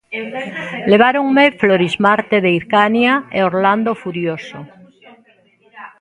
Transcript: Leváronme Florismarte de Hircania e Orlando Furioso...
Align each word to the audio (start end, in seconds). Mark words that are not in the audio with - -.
Leváronme 0.91 1.45
Florismarte 1.61 2.35
de 2.43 2.49
Hircania 2.55 3.13
e 3.37 3.39
Orlando 3.49 3.91
Furioso... 4.03 4.59